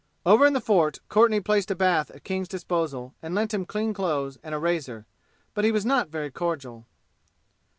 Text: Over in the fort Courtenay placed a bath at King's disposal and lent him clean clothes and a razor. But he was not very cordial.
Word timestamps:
Over 0.25 0.47
in 0.47 0.53
the 0.53 0.59
fort 0.61 0.97
Courtenay 1.09 1.41
placed 1.41 1.69
a 1.69 1.75
bath 1.75 2.09
at 2.09 2.23
King's 2.23 2.47
disposal 2.47 3.13
and 3.21 3.35
lent 3.35 3.53
him 3.53 3.67
clean 3.67 3.93
clothes 3.93 4.39
and 4.41 4.55
a 4.55 4.57
razor. 4.57 5.05
But 5.53 5.63
he 5.63 5.71
was 5.71 5.85
not 5.85 6.09
very 6.09 6.31
cordial. 6.31 6.87